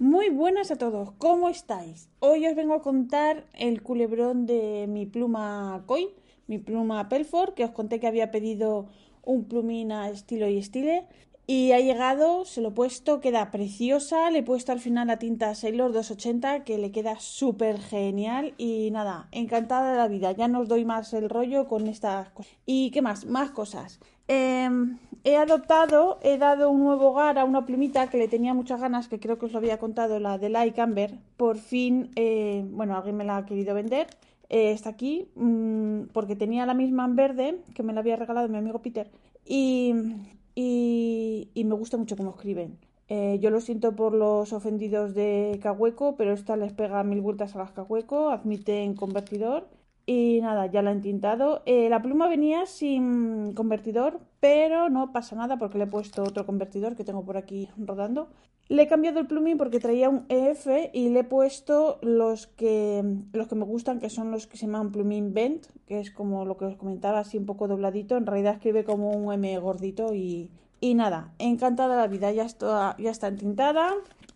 [0.00, 2.08] Muy buenas a todos, ¿cómo estáis?
[2.18, 6.08] Hoy os vengo a contar el culebrón de mi pluma Koi,
[6.48, 8.88] mi pluma Pelford, que os conté que había pedido
[9.22, 11.06] un plumín a estilo y estile.
[11.46, 14.30] Y ha llegado, se lo he puesto, queda preciosa.
[14.30, 18.54] Le he puesto al final la tinta Sailor 280 que le queda súper genial.
[18.56, 20.32] Y nada, encantada de la vida.
[20.32, 22.52] Ya no os doy más el rollo con estas cosas.
[22.64, 23.26] ¿Y qué más?
[23.26, 24.00] Más cosas.
[24.26, 28.80] Em, he adoptado, he dado un nuevo hogar a una plumita que le tenía muchas
[28.80, 31.18] ganas, que creo que os lo había contado, la de Light Amber.
[31.36, 34.06] Por fin, eh, bueno, alguien me la ha querido vender.
[34.48, 38.48] Eh, está aquí mm, porque tenía la misma en verde que me la había regalado
[38.48, 39.10] mi amigo Peter.
[39.46, 39.94] Y
[40.54, 42.78] y, me gusta mucho cómo escriben.
[43.08, 47.54] Eh, yo lo siento por los ofendidos de Cahueco, pero esta les pega mil vueltas
[47.54, 49.68] a las Cahueco, admiten convertidor
[50.06, 51.62] y nada, ya la he tintado.
[51.66, 56.46] Eh, la pluma venía sin convertidor, pero no pasa nada porque le he puesto otro
[56.46, 58.28] convertidor que tengo por aquí rodando.
[58.68, 63.04] Le he cambiado el plumín porque traía un EF y le he puesto los que,
[63.32, 66.46] los que me gustan, que son los que se llaman plumín bent, que es como
[66.46, 68.16] lo que os comentaba, así un poco dobladito.
[68.16, 70.50] En realidad escribe como un M gordito y,
[70.80, 73.92] y nada, encantada la vida, ya está, ya está entintada.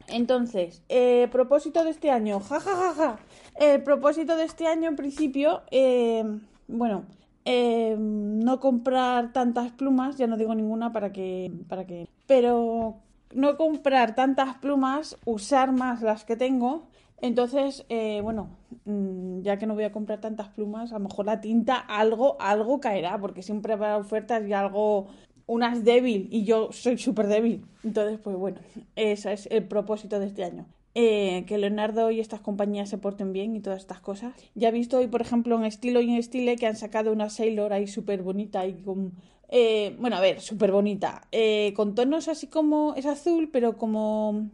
[0.09, 3.19] Entonces, eh, propósito de este año, jajajaja.
[3.59, 6.25] El propósito de este año, en principio, eh,
[6.67, 7.05] bueno,
[7.45, 12.97] eh, no comprar tantas plumas, ya no digo ninguna para que, para que, pero
[13.35, 16.89] no comprar tantas plumas, usar más las que tengo.
[17.21, 18.49] Entonces, eh, bueno,
[18.85, 22.37] mm, ya que no voy a comprar tantas plumas, a lo mejor la tinta algo,
[22.41, 25.09] algo caerá, porque siempre habrá ofertas y algo,
[25.47, 27.65] unas débil, y yo soy súper débil.
[27.83, 28.59] Entonces, pues bueno,
[28.97, 30.67] ese es el propósito de este año.
[31.01, 34.33] Eh, que Leonardo y estas compañías se porten bien y todas estas cosas.
[34.55, 37.31] Ya he visto hoy, por ejemplo, en Estilo y en Estile que han sacado una
[37.31, 39.13] Sailor ahí súper bonita y con
[39.49, 41.23] eh, bueno, a ver, súper bonita.
[41.33, 44.49] Eh, con tonos así como es azul, pero como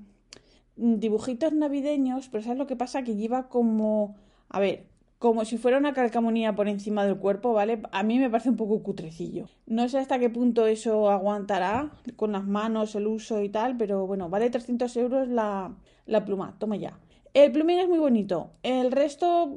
[0.76, 2.28] dibujitos navideños.
[2.28, 3.02] Pero ¿sabes lo que pasa?
[3.02, 4.16] Que lleva como,
[4.48, 4.86] a ver,
[5.18, 7.80] como si fuera una calcamonía por encima del cuerpo, ¿vale?
[7.92, 9.48] A mí me parece un poco cutrecillo.
[9.66, 14.06] No sé hasta qué punto eso aguantará con las manos, el uso y tal, pero
[14.06, 15.74] bueno, vale 300 euros la,
[16.06, 16.54] la pluma.
[16.58, 16.98] Toma ya.
[17.32, 18.52] El plumín es muy bonito.
[18.62, 19.50] El resto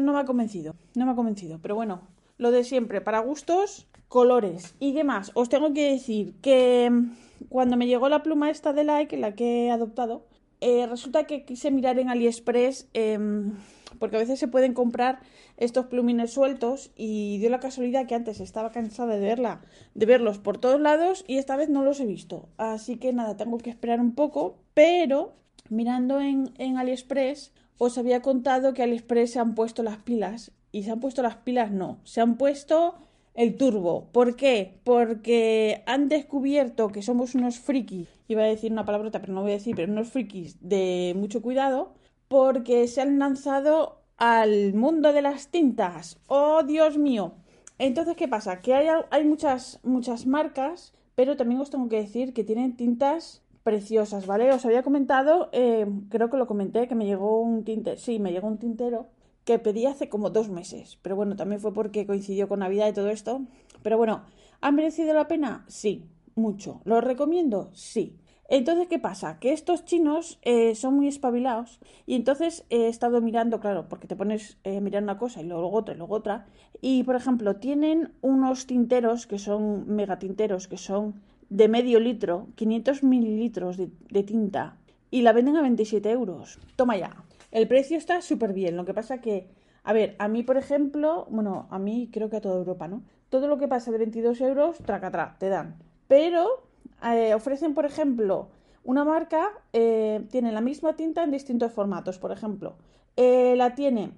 [0.00, 0.76] no me ha convencido.
[0.94, 1.58] No me ha convencido.
[1.60, 2.02] Pero bueno,
[2.38, 3.00] lo de siempre.
[3.00, 4.74] Para gustos, colores.
[4.80, 5.30] ¿Y qué más?
[5.34, 9.34] Os tengo que decir que mm, cuando me llegó la pluma esta de Like, la
[9.34, 10.26] que he adoptado,
[10.60, 13.52] eh, resulta que quise mirar en AliExpress em,
[13.98, 15.20] porque a veces se pueden comprar
[15.56, 19.60] estos plumines sueltos y dio la casualidad que antes estaba cansada de verla,
[19.94, 22.48] de verlos por todos lados y esta vez no los he visto.
[22.56, 25.34] Así que nada, tengo que esperar un poco, pero
[25.68, 30.82] mirando en, en AliExpress os había contado que AliExpress se han puesto las pilas y
[30.82, 32.96] se han puesto las pilas no, se han puesto
[33.34, 34.08] el turbo.
[34.10, 34.80] ¿Por qué?
[34.82, 39.52] Porque han descubierto que somos unos frikis, iba a decir una palabrota, pero no voy
[39.52, 41.94] a decir, pero unos frikis de mucho cuidado,
[42.26, 46.18] porque se han lanzado al mundo de las tintas.
[46.26, 47.34] ¡Oh, Dios mío!
[47.78, 48.60] Entonces, ¿qué pasa?
[48.60, 53.42] Que hay, hay muchas, muchas marcas, pero también os tengo que decir que tienen tintas
[53.62, 54.52] preciosas, ¿vale?
[54.52, 58.32] Os había comentado, eh, creo que lo comenté, que me llegó un tinte, sí, me
[58.32, 59.13] llegó un tintero
[59.44, 60.98] que pedí hace como dos meses.
[61.02, 63.42] Pero bueno, también fue porque coincidió con Navidad y todo esto.
[63.82, 64.22] Pero bueno,
[64.60, 65.64] ¿han merecido la pena?
[65.68, 66.80] Sí, mucho.
[66.84, 67.70] ¿Lo recomiendo?
[67.74, 68.16] Sí.
[68.48, 69.38] Entonces, ¿qué pasa?
[69.38, 74.16] Que estos chinos eh, son muy espabilados y entonces he estado mirando, claro, porque te
[74.16, 76.46] pones a eh, mirar una cosa y luego otra y luego otra.
[76.82, 83.02] Y, por ejemplo, tienen unos tinteros que son megatinteros, que son de medio litro, 500
[83.02, 84.76] mililitros de tinta
[85.10, 86.58] y la venden a 27 euros.
[86.76, 87.23] Toma ya.
[87.54, 88.76] El precio está súper bien.
[88.76, 89.48] Lo que pasa que,
[89.84, 93.04] a ver, a mí, por ejemplo, bueno, a mí creo que a toda Europa, ¿no?
[93.28, 95.78] Todo lo que pasa de 22 euros, tracatrá, te dan.
[96.08, 96.66] Pero
[97.04, 98.48] eh, ofrecen, por ejemplo,
[98.82, 102.18] una marca, eh, tiene la misma tinta en distintos formatos.
[102.18, 102.74] Por ejemplo,
[103.16, 104.10] eh, la tiene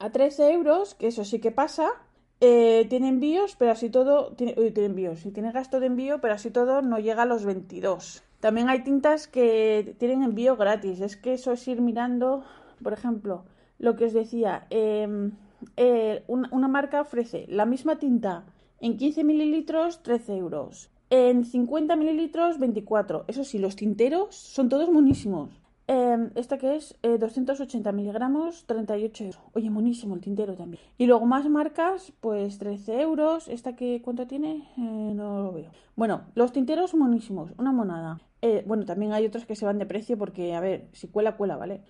[0.00, 1.88] a 13 euros, que eso sí que pasa.
[2.40, 4.32] tiene envíos, pero así todo.
[4.34, 5.24] Tiene, tiene envíos.
[5.24, 8.24] Y tiene gasto de envío, pero así todo no llega a los 22.
[8.40, 11.00] También hay tintas que tienen envío gratis.
[11.00, 12.42] Es que eso es ir mirando
[12.82, 13.44] por ejemplo,
[13.78, 15.32] lo que os decía, em,
[15.76, 18.44] eh, una, marca ofrece la misma tinta
[18.80, 20.90] en 15 mililitros, 13 euros.
[21.10, 23.24] En 50 mililitros, 24.
[23.28, 25.61] Eso sí, los tinteros son todos monísimos.
[25.88, 29.40] Eh, esta que es 280 eh, miligramos, 38 euros.
[29.52, 30.82] Oye, monísimo el tintero también.
[30.98, 33.48] Y luego más marcas, pues 13 euros.
[33.48, 34.68] ¿Esta que cuánto tiene?
[34.76, 35.70] Eh, no lo veo.
[35.96, 38.20] Bueno, los tinteros monísimos, una monada.
[38.40, 41.36] Eh, bueno, también hay otros que se van de precio porque, a ver, si cuela,
[41.36, 41.82] cuela, ¿vale?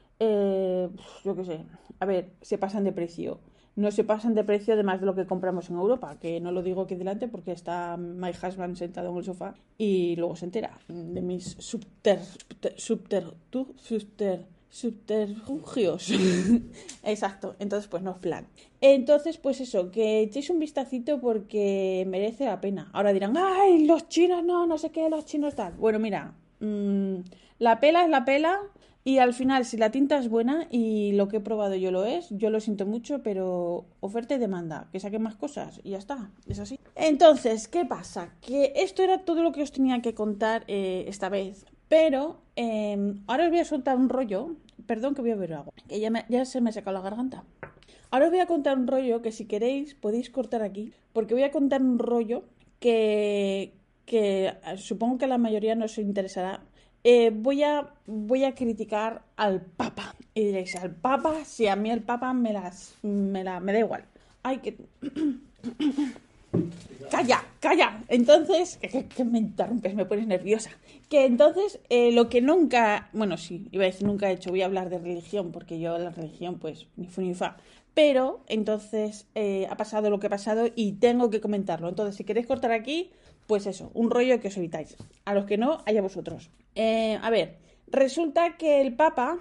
[1.25, 1.65] yo qué sé.
[1.99, 3.41] A ver, se pasan de precio
[3.75, 6.63] no se pasan de precio además de lo que compramos en Europa, que no lo
[6.63, 10.79] digo aquí delante porque está my husband sentado en el sofá y luego se entera
[10.89, 12.21] de mis subter,
[12.77, 13.35] subter,
[13.77, 16.11] subter, subterfugios.
[17.03, 18.47] Exacto, entonces pues no es plan.
[18.81, 22.91] Entonces pues eso, que echéis un vistacito porque merece la pena.
[22.93, 25.73] Ahora dirán, ay, los chinos no, no sé qué, los chinos tal.
[25.75, 27.17] Bueno, mira, mm,
[27.59, 28.61] la pela es la pela
[29.05, 32.05] y al final, si la tinta es buena y lo que he probado yo lo
[32.05, 35.99] es, yo lo siento mucho, pero oferta y demanda, que saque más cosas y ya
[35.99, 36.79] está, es así.
[36.95, 38.35] Entonces, ¿qué pasa?
[38.41, 43.23] Que esto era todo lo que os tenía que contar eh, esta vez, pero em,
[43.27, 44.55] ahora os voy a soltar un rollo,
[44.87, 47.45] perdón que voy a beber agua, que ya, ya se me ha sacado la garganta.
[48.13, 51.43] Ahora os voy a contar un rollo que si queréis podéis cortar aquí, porque voy
[51.43, 52.45] a contar un rollo
[52.79, 53.73] que,
[54.07, 56.63] que eh, supongo que a la mayoría no os interesará,
[57.05, 60.15] eh, voy, a, voy a criticar al Papa.
[60.35, 61.45] Y diréis, ¿al Papa?
[61.45, 64.05] Si a mí el Papa me las me, la, me da igual.
[64.43, 64.77] Ay, que...
[67.11, 68.03] calla, calla.
[68.09, 70.71] Entonces, que, me interrumpes, me pones nerviosa.
[71.09, 74.63] Que entonces, eh, lo que nunca, bueno, sí, iba a decir nunca he hecho, voy
[74.63, 77.57] a hablar de religión, porque yo la religión, pues, ni fu ni fa.
[77.95, 81.89] Pero, entonces, eh, ha pasado lo que ha pasado y tengo que comentarlo.
[81.89, 83.11] Entonces, si queréis cortar aquí,
[83.47, 84.97] pues eso, un rollo que os evitáis.
[85.25, 86.51] A los que no, haya vosotros.
[86.75, 87.59] Eh, a ver,
[87.89, 89.39] resulta que el Papa,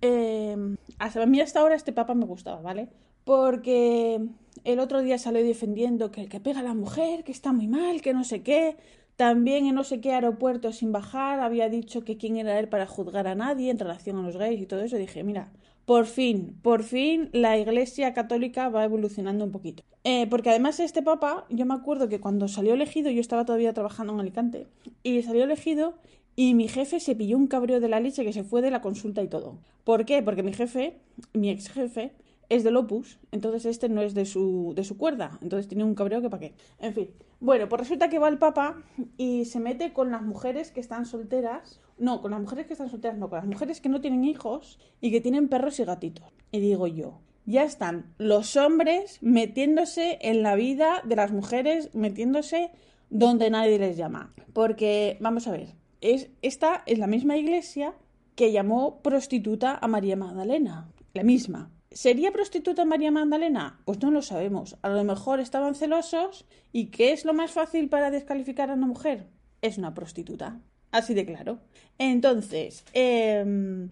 [0.00, 0.56] eh,
[0.98, 2.88] hasta a mí hasta ahora este Papa me gustaba, ¿vale?
[3.24, 4.20] Porque
[4.64, 7.68] el otro día salió defendiendo que el que pega a la mujer, que está muy
[7.68, 8.76] mal, que no sé qué.
[9.16, 12.86] También en no sé qué aeropuerto sin bajar había dicho que quién era él para
[12.86, 14.96] juzgar a nadie en relación a los gays y todo eso.
[14.96, 15.52] dije, mira,
[15.84, 19.82] por fin, por fin la Iglesia Católica va evolucionando un poquito.
[20.04, 23.72] Eh, porque además este Papa, yo me acuerdo que cuando salió elegido, yo estaba todavía
[23.72, 24.66] trabajando en Alicante,
[25.02, 25.94] y salió elegido
[26.34, 28.80] y mi jefe se pilló un cabreo de la leche que se fue de la
[28.80, 29.58] consulta y todo.
[29.84, 30.22] ¿Por qué?
[30.22, 30.98] Porque mi jefe,
[31.34, 32.12] mi ex jefe,
[32.48, 35.94] es del Opus, entonces este no es de su, de su cuerda, entonces tiene un
[35.94, 36.54] cabreo que para qué.
[36.80, 37.08] En fin,
[37.42, 38.76] bueno, pues resulta que va el Papa
[39.16, 42.88] y se mete con las mujeres que están solteras, no, con las mujeres que están
[42.88, 46.32] solteras, no, con las mujeres que no tienen hijos y que tienen perros y gatitos.
[46.52, 52.70] Y digo yo, ya están los hombres metiéndose en la vida de las mujeres, metiéndose
[53.10, 54.32] donde nadie les llama.
[54.52, 57.96] Porque, vamos a ver, es, esta es la misma iglesia
[58.36, 61.72] que llamó prostituta a María Magdalena, la misma.
[61.94, 63.80] ¿Sería prostituta María Magdalena?
[63.84, 64.76] Pues no lo sabemos.
[64.82, 68.86] A lo mejor estaban celosos y ¿qué es lo más fácil para descalificar a una
[68.86, 69.26] mujer?
[69.60, 70.60] Es una prostituta.
[70.90, 71.58] Así de claro.
[71.98, 73.90] Entonces, em,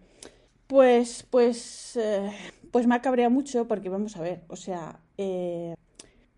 [0.66, 2.30] pues, pues, eh,
[2.70, 5.74] pues me ha cabreado mucho porque vamos a ver, o sea, eh,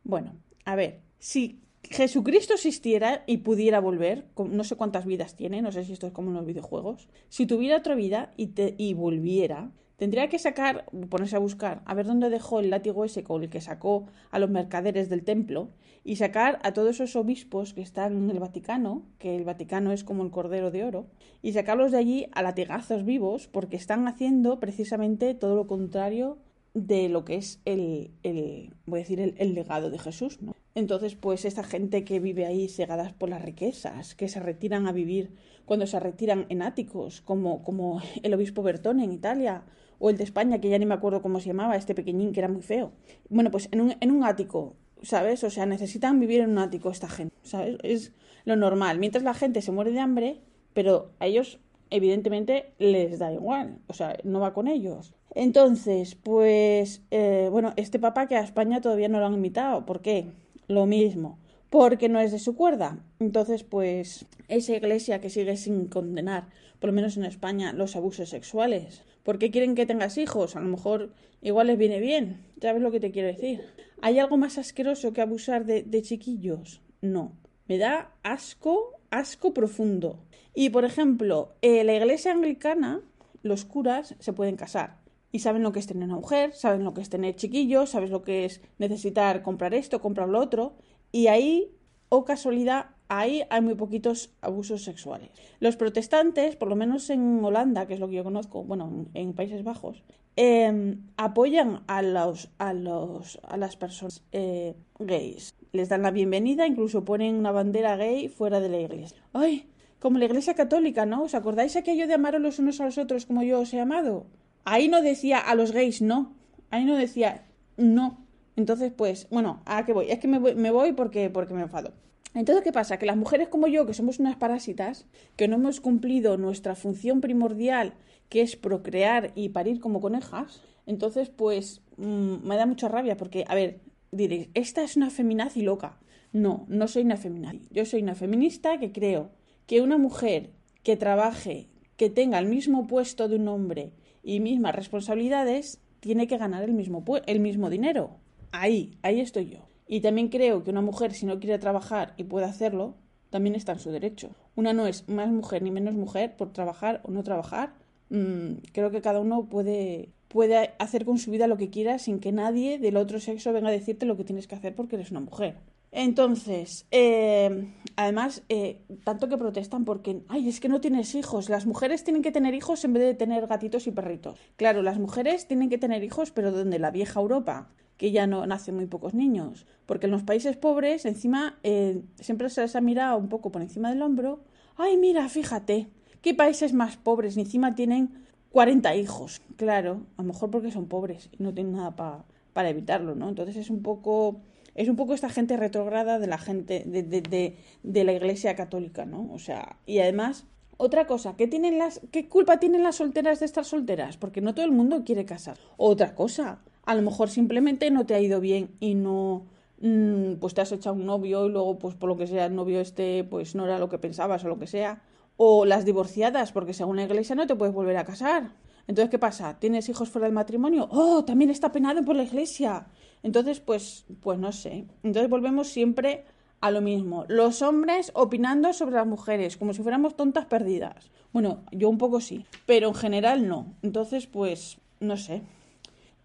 [0.05, 0.35] bueno,
[0.65, 5.85] a ver, si Jesucristo existiera y pudiera volver, no sé cuántas vidas tiene, no sé
[5.85, 9.71] si esto es como en los videojuegos, si tuviera otra vida y, te, y volviera,
[10.03, 13.51] Tendría que sacar, ponerse a buscar, a ver dónde dejó el látigo ese con el
[13.51, 15.69] que sacó a los mercaderes del templo
[16.03, 20.03] y sacar a todos esos obispos que están en el Vaticano, que el Vaticano es
[20.03, 21.07] como el Cordero de Oro,
[21.41, 26.39] y sacarlos de allí a latigazos vivos porque están haciendo precisamente todo lo contrario
[26.75, 30.57] de lo que es el, el voy a decir, el, legado de Jesús, ¿no?
[30.75, 34.93] Entonces, pues esta gente que vive ahí cegadas por las riquezas, que se retiran a
[34.93, 35.35] vivir
[35.65, 39.65] cuando se retiran en áticos, como, como el obispo Bertone en Italia,
[40.03, 42.41] o el de España, que ya ni me acuerdo cómo se llamaba, este pequeñín que
[42.41, 42.91] era muy feo.
[43.29, 45.45] Bueno, pues en un, en un ático, ¿sabes?
[45.45, 47.79] O sea, necesitan vivir en un ático esta gente, ¿sabes?
[47.85, 48.13] Es
[48.45, 48.99] lo normal.
[48.99, 50.41] Mientras la gente se muere de hambre,
[50.75, 55.15] pero a ellos evidentemente les da igual, o sea, no va con ellos.
[55.37, 60.01] Entonces, pues, eh, bueno, este papá que a España todavía no lo han invitado, ¿por
[60.03, 60.33] qué?
[60.67, 61.39] Lo mismo,
[61.73, 63.05] porque no es de su cuerda.
[63.19, 68.29] Entonces, pues, esa iglesia que sigue sin condenar, por lo menos en España, los abusos
[68.29, 70.57] sexuales, ¿Por qué quieren que tengas hijos?
[70.57, 72.45] A lo mejor igual les viene bien.
[72.61, 73.61] ¿Sabes lo que te quiero decir?
[74.01, 76.83] ¿Hay algo más asqueroso que abusar de, chiquillos?
[77.01, 77.33] No.
[77.69, 80.25] Me da asco, asco profundo.
[80.55, 83.01] Y por ejemplo, en la iglesia anglicana,
[83.43, 84.99] los curas se pueden casar.
[85.31, 88.11] Y saben lo que es tener una mujer, saben lo que es tener chiquillos, sabes
[88.11, 90.75] lo que es necesitar comprar esto, comprar lo otro.
[91.13, 91.71] Y ahí,
[92.09, 95.29] o oh casualidad, ahí hay muy poquitos abusos sexuales.
[95.61, 99.35] Los protestantes, por lo menos en Holanda, que es lo que yo conozco, bueno, en
[99.35, 100.03] Países Bajos,
[100.37, 105.55] em, apoyan a los, a los a las personas eh, gays.
[105.73, 109.23] les dan la bienvenida, incluso ponen una bandera gay fuera de la iglesia.
[109.33, 109.69] ¡Ay!
[110.01, 111.23] Como la iglesia católica, ¿no?
[111.23, 114.27] ¿Os acordáis aquello de amaros los unos a los otros como yo os he amado?
[114.65, 116.35] Ahí no decía a los gays no.
[116.71, 117.45] Ahí no decía
[117.77, 118.22] no.
[118.57, 120.11] Entonces, pues, bueno, ¿a qué voy?
[120.11, 121.93] Es que me voy, me voy porque, porque me enfado.
[122.35, 122.99] Entonces, ¿qué pasa?
[122.99, 125.07] Que las mujeres como yo, que somos unas parásitas,
[125.37, 127.95] que no hemos cumplido nuestra función primordial,
[128.29, 133.45] que es procrear y parir como conejas, entonces, pues, mmm, me da mucha rabia porque,
[133.47, 133.81] a ver,
[134.11, 135.99] diréis, esta es una feminazi loca.
[136.33, 137.69] No, no soy una feminazi.
[137.71, 139.31] Yo soy una feminista que creo
[139.67, 140.51] que una mujer
[140.83, 143.93] que trabaje, que tenga el mismo puesto de un hombre
[144.23, 148.17] y mismas responsabilidades, tiene que ganar el mismo, el mismo dinero.
[148.53, 149.59] Ahí, ahí estoy yo.
[149.87, 152.95] Y también creo que una mujer, si no quiere trabajar y puede hacerlo,
[153.31, 154.31] también está en su derecho.
[154.55, 157.75] Una no es más mujer ni menos mujer por trabajar o no trabajar.
[158.11, 162.21] Mm, creo que cada uno puede, puede hacer con su vida lo que quiera sin
[162.21, 165.11] que nadie del otro sexo venga a decirte lo que tienes que hacer porque eres
[165.11, 165.57] una mujer.
[165.95, 171.51] Entonces, eh, además, eh, tanto que protestan porque, ay, es que no tienes hijos.
[171.51, 174.39] Las mujeres tienen que tener hijos en vez de tener gatitos y perritos.
[174.57, 178.47] Claro, las mujeres tienen que tener hijos, pero donde la vieja Europa, que ya no
[178.47, 179.67] nacen muy pocos niños.
[179.87, 183.63] Porque en los países pobres, encima, eh, siempre se les ha mirado un poco por
[183.63, 184.41] encima del hombro.
[184.77, 185.89] Ay, mira, fíjate,
[186.21, 188.11] qué países más pobres, y encima tienen
[188.51, 189.41] 40 hijos.
[189.57, 193.29] Claro, a lo mejor porque son pobres y no tienen nada para evitarlo, ¿no?
[193.29, 194.41] Entonces es un poco
[194.75, 198.57] es un poco esta gente retrograda de la gente de, de, de, de, la iglesia
[198.57, 199.29] católica, ¿no?
[199.33, 200.47] O sea, y además,
[200.77, 204.17] otra cosa, ¿qué, tienen las, ¿qué culpa tienen las solteras de estar solteras?
[204.17, 205.59] Porque no todo el mundo quiere casar.
[205.77, 209.47] Otra cosa, a lo mejor simplemente no te ha ido bien y no,
[209.81, 212.55] mmm, pues te has echado un novio y luego, pues por lo que sea, el
[212.55, 215.03] novio este, pues no era lo que pensabas o lo que sea.
[215.37, 218.53] O las divorciadas, porque según la iglesia no te puedes volver a casar.
[218.87, 219.59] Entonces, ¿qué pasa?
[219.59, 220.89] ¿Tienes hijos fuera del matrimonio?
[220.91, 221.25] ¡Oh!
[221.25, 222.87] También está penado por la iglesia.
[223.23, 224.87] Entonces, pues, pues no sé.
[225.03, 226.25] Entonces volvemos siempre
[226.61, 227.25] a lo mismo.
[227.29, 231.11] Los hombres opinando sobre las mujeres, como si fuéramos tontas perdidas.
[231.33, 233.75] Bueno, yo un poco sí, pero en general no.
[233.83, 235.43] Entonces, pues, no sé.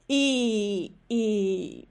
[0.08, 1.88] Y, y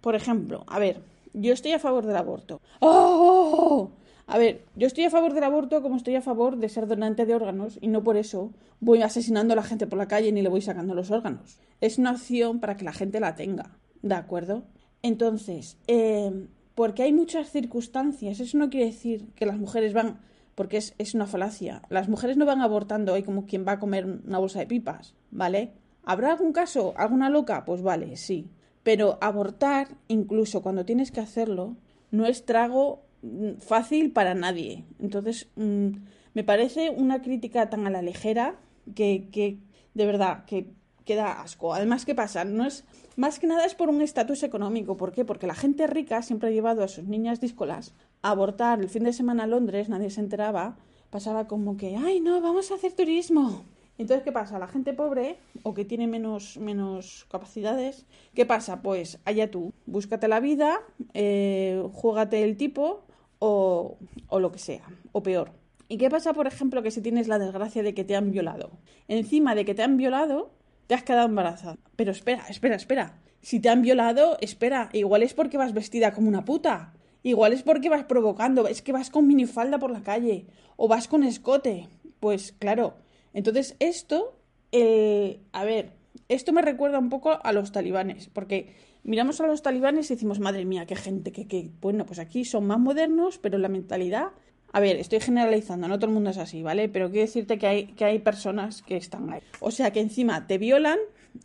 [0.00, 2.60] por ejemplo, a ver, yo estoy a favor del aborto.
[2.80, 3.90] ¡Oh!
[4.26, 7.26] A ver, yo estoy a favor del aborto como estoy a favor de ser donante
[7.26, 10.40] de órganos y no por eso voy asesinando a la gente por la calle ni
[10.40, 11.58] le voy sacando los órganos.
[11.80, 13.76] Es una opción para que la gente la tenga.
[14.02, 14.62] ¿De acuerdo?
[15.02, 20.20] Entonces, eh, porque hay muchas circunstancias, eso no quiere decir que las mujeres van,
[20.54, 23.78] porque es, es una falacia, las mujeres no van abortando ahí como quien va a
[23.80, 25.72] comer una bolsa de pipas, ¿vale?
[26.04, 26.94] ¿Habrá algún caso?
[26.96, 27.64] ¿Alguna loca?
[27.64, 28.48] Pues vale, sí.
[28.82, 31.76] Pero abortar, incluso cuando tienes que hacerlo,
[32.10, 34.84] no es trago mm, fácil para nadie.
[34.98, 35.90] Entonces, mmm,
[36.34, 38.56] me parece una crítica tan a la ligera
[38.94, 39.58] que, que
[39.94, 40.72] de verdad, que
[41.04, 41.74] queda asco.
[41.74, 42.44] Además, ¿qué pasa?
[42.44, 42.84] No es
[43.16, 44.96] más que nada es por un estatus económico.
[44.96, 45.24] ¿Por qué?
[45.24, 47.92] Porque la gente rica siempre ha llevado a sus niñas díscolas
[48.22, 50.76] a abortar el fin de semana a Londres, nadie se enteraba,
[51.10, 53.64] pasaba como que, ay, no, vamos a hacer turismo.
[54.00, 54.58] Entonces, ¿qué pasa?
[54.58, 58.80] La gente pobre o que tiene menos, menos capacidades, ¿qué pasa?
[58.80, 60.80] Pues allá tú, búscate la vida,
[61.12, 63.04] eh, juégate el tipo
[63.40, 65.52] o, o lo que sea, o peor.
[65.86, 68.70] ¿Y qué pasa, por ejemplo, que si tienes la desgracia de que te han violado?
[69.06, 70.50] Encima de que te han violado,
[70.86, 71.76] te has quedado embarazada.
[71.96, 73.20] Pero espera, espera, espera.
[73.42, 76.94] Si te han violado, espera, igual es porque vas vestida como una puta.
[77.22, 81.06] Igual es porque vas provocando, es que vas con minifalda por la calle o vas
[81.06, 81.88] con escote.
[82.18, 82.94] Pues claro.
[83.32, 84.36] Entonces esto,
[84.72, 85.92] eh, a ver,
[86.28, 90.40] esto me recuerda un poco a los talibanes, porque miramos a los talibanes y decimos,
[90.40, 94.30] madre mía, qué gente, que, que, bueno, pues aquí son más modernos, pero la mentalidad
[94.72, 96.88] a ver, estoy generalizando, no todo el mundo es así, ¿vale?
[96.88, 99.40] Pero quiero decirte que hay, que hay personas que están ahí.
[99.60, 100.98] O sea, que encima te violan,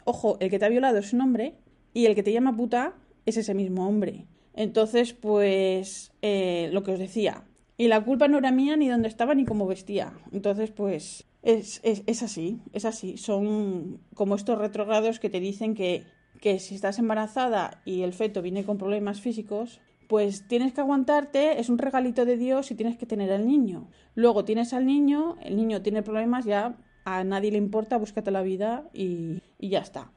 [0.03, 1.55] ojo, el que te ha violado es un hombre
[1.93, 2.93] y el que te llama puta
[3.25, 4.25] es ese mismo hombre.
[4.53, 7.43] Entonces, pues, eh, lo que os decía.
[7.77, 10.13] Y la culpa no era mía ni dónde estaba ni cómo vestía.
[10.31, 13.17] Entonces, pues, es, es, es así, es así.
[13.17, 16.03] Son como estos retrogrados que te dicen que,
[16.41, 21.59] que si estás embarazada y el feto viene con problemas físicos, pues tienes que aguantarte,
[21.59, 23.87] es un regalito de Dios y tienes que tener al niño.
[24.15, 28.41] Luego tienes al niño, el niño tiene problemas, ya a nadie le importa, búscate la
[28.41, 30.11] vida y, y ya está.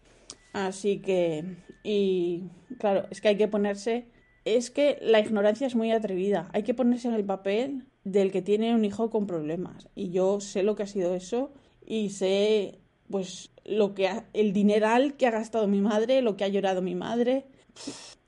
[0.54, 1.44] Así que,
[1.84, 2.44] y
[2.78, 4.08] claro, es que hay que ponerse,
[4.46, 8.42] es que la ignorancia es muy atrevida, hay que ponerse en el papel del que
[8.42, 9.88] tiene un hijo con problemas.
[9.94, 11.52] Y yo sé lo que ha sido eso
[11.86, 12.78] y sé,
[13.10, 16.82] pues, lo que ha, el dineral que ha gastado mi madre, lo que ha llorado
[16.82, 17.46] mi madre.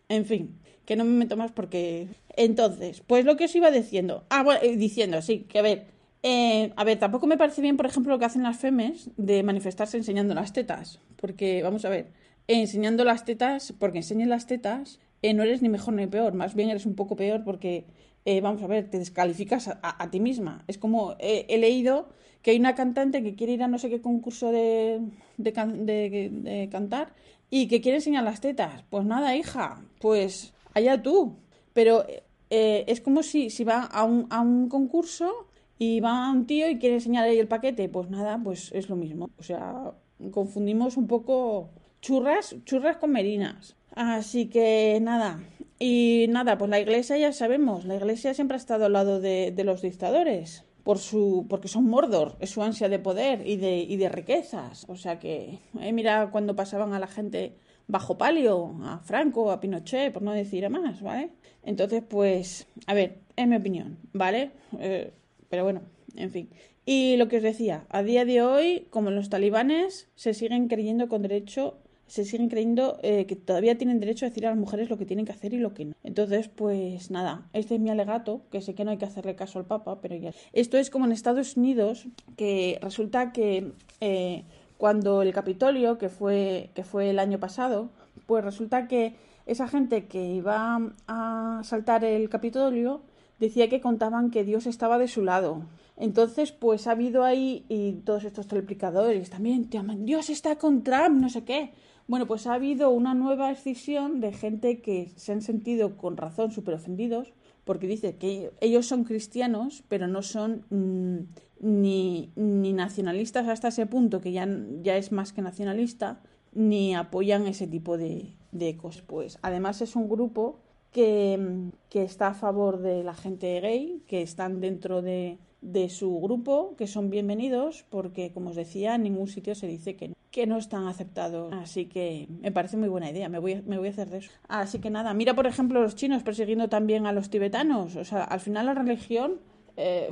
[0.09, 2.09] En fin, que no me meto más porque...
[2.37, 4.25] Entonces, pues lo que os iba diciendo.
[4.31, 5.87] Ah, bueno, eh, diciendo, sí, que a ver.
[6.23, 9.43] Eh, a ver, tampoco me parece bien, por ejemplo, lo que hacen las femes de
[9.43, 11.00] manifestarse enseñando las tetas.
[11.17, 12.12] Porque, vamos a ver,
[12.47, 16.55] enseñando las tetas, porque enseñen las tetas, eh, no eres ni mejor ni peor, más
[16.55, 17.85] bien eres un poco peor porque,
[18.25, 20.65] eh, vamos a ver, te descalificas a, ti misma.
[20.69, 22.09] Es como he leído
[22.43, 25.00] que hay una cantante que quiere ir a no sé qué concurso de,
[25.37, 27.12] de, cantar
[27.50, 28.83] y que quiere enseñar las tetas.
[28.91, 31.37] Pues nada, hija, pues allá tú.
[31.73, 32.05] Pero
[32.50, 35.49] eh, es como si, si va a un, a un concurso
[35.79, 37.89] y va un tío y quiere enseñar ahí el paquete.
[37.89, 39.31] Pues nada, pues es lo mismo.
[39.39, 39.93] O sea,
[40.31, 43.77] confundimos un poco churras, churras con merinas.
[43.95, 45.41] Así que nada.
[45.82, 49.50] Y nada, pues la iglesia ya sabemos, la iglesia siempre ha estado al lado de,
[49.50, 53.78] de los dictadores por su, porque son Mordor, es su ansia de poder y de,
[53.78, 54.84] y de riquezas.
[54.88, 57.54] O sea que, eh, mira cuando pasaban a la gente
[57.87, 61.30] bajo palio, a Franco, a Pinochet, por no decir a más, ¿vale?
[61.62, 64.50] Entonces, pues, a ver, es mi opinión, ¿vale?
[64.78, 65.12] Eh,
[65.49, 65.80] pero bueno,
[66.14, 66.50] en fin.
[66.84, 71.08] Y lo que os decía, a día de hoy, como los talibanes se siguen creyendo
[71.08, 71.78] con derecho
[72.11, 75.07] se siguen creyendo eh, que todavía tienen derecho a decir a las mujeres lo que
[75.07, 75.95] tienen que hacer y lo que no.
[76.02, 79.61] Entonces, pues nada, este es mi alegato, que sé que no hay que hacerle caso
[79.61, 80.33] al Papa, pero ya.
[80.52, 84.43] Esto es como en Estados Unidos, que resulta que eh,
[84.76, 87.90] cuando el Capitolio, que fue, que fue el año pasado,
[88.26, 89.14] pues resulta que
[89.47, 93.02] esa gente que iba a saltar el Capitolio
[93.38, 95.62] decía que contaban que Dios estaba de su lado.
[95.97, 101.29] Entonces, pues ha habido ahí, y todos estos teleplicadores también, Dios está con Trump, no
[101.29, 101.73] sé qué.
[102.11, 106.50] Bueno, pues ha habido una nueva escisión de gente que se han sentido con razón
[106.50, 111.19] súper ofendidos porque dice que ellos son cristianos, pero no son mm,
[111.61, 114.49] ni, ni, nacionalistas hasta ese punto, que ya,
[114.83, 116.21] ya es más que nacionalista,
[116.52, 118.76] ni apoyan ese tipo de, de.
[119.07, 120.59] Pues además es un grupo
[120.90, 126.21] que, que está a favor de la gente gay, que están dentro de, de su
[126.21, 130.14] grupo, que son bienvenidos, porque como os decía, en ningún sitio se dice que no
[130.31, 131.52] que no están aceptados.
[131.52, 134.19] Así que me parece muy buena idea, me voy, a, me voy a hacer de
[134.19, 134.31] eso.
[134.49, 137.97] Así que nada, mira por ejemplo los chinos persiguiendo también a los tibetanos.
[137.97, 139.40] O sea, al final la religión,
[139.76, 140.11] eh,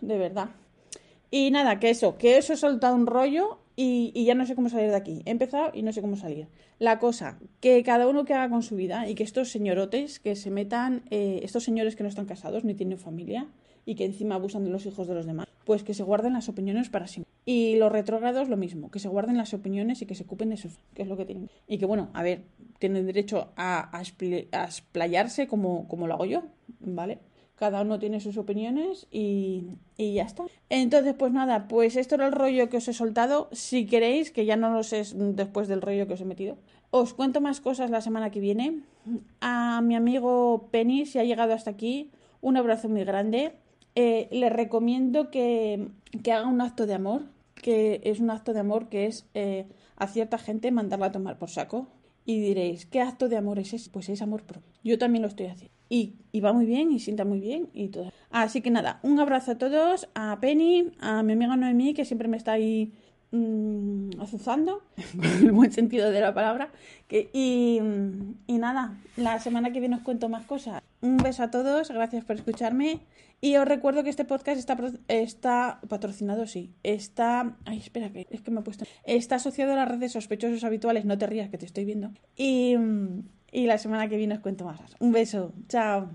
[0.00, 0.50] de verdad.
[1.30, 4.54] Y nada, que eso, que eso he soltado un rollo y, y, ya no sé
[4.54, 5.22] cómo salir de aquí.
[5.24, 6.48] He empezado y no sé cómo salir.
[6.78, 10.34] La cosa, que cada uno que haga con su vida y que estos señorotes que
[10.34, 13.46] se metan, eh, estos señores que no están casados ni tienen familia
[13.84, 16.48] y que encima abusan de los hijos de los demás, pues que se guarden las
[16.48, 17.24] opiniones para sí.
[17.46, 20.56] Y los retrógrados lo mismo, que se guarden las opiniones y que se ocupen de
[20.56, 21.50] eso, que es lo que tienen.
[21.66, 22.44] Y que bueno, a ver,
[22.78, 26.42] tienen derecho a, a, explayarse como, como lo hago yo,
[26.80, 27.18] ¿vale?
[27.54, 29.66] Cada uno tiene sus opiniones y,
[29.98, 30.44] y, ya está.
[30.70, 33.50] Entonces, pues nada, pues esto era el rollo que os he soltado.
[33.52, 36.56] Si queréis, que ya no lo sé después del rollo que os he metido,
[36.90, 38.80] os cuento más cosas la semana que viene.
[39.42, 43.52] A mi amigo Penny, si ha llegado hasta aquí, un abrazo muy grande.
[43.94, 45.88] Eh, le recomiendo que,
[46.22, 47.22] que, haga un acto de amor,
[47.54, 51.38] que es un acto de amor que es eh, a cierta gente mandarla a tomar
[51.38, 51.88] por saco.
[52.24, 53.90] Y diréis, ¿qué acto de amor es ese?
[53.90, 54.70] Pues es amor propio.
[54.84, 55.74] Yo también lo estoy haciendo.
[55.88, 58.12] Y, y, va muy bien y sienta muy bien y todo.
[58.30, 62.28] Así que nada, un abrazo a todos, a Penny, a mi amiga Noemí, que siempre
[62.28, 62.92] me está ahí
[63.32, 64.82] mmm, azuzando,
[65.16, 66.70] con el buen sentido de la palabra.
[67.08, 67.80] Que, y,
[68.46, 70.80] y nada, la semana que viene os cuento más cosas.
[71.02, 73.00] Un beso a todos, gracias por escucharme.
[73.40, 74.76] Y os recuerdo que este podcast está,
[75.08, 76.74] está patrocinado, sí.
[76.82, 77.56] Está.
[77.64, 78.84] Ay, espera, que es que me he puesto.
[79.04, 81.06] Está asociado a las redes sospechosos habituales.
[81.06, 82.10] No te rías, que te estoy viendo.
[82.36, 82.76] Y,
[83.50, 84.80] y la semana que viene os cuento más.
[85.00, 85.54] Un beso.
[85.68, 86.10] Chao.